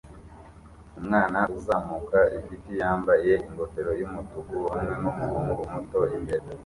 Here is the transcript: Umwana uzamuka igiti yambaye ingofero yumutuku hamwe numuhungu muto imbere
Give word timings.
Umwana 0.99 1.39
uzamuka 1.57 2.19
igiti 2.37 2.71
yambaye 2.81 3.31
ingofero 3.47 3.91
yumutuku 3.99 4.57
hamwe 4.73 4.93
numuhungu 5.01 5.61
muto 5.73 5.99
imbere 6.17 6.45